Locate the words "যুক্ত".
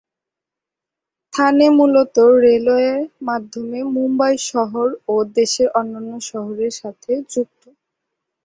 7.33-7.63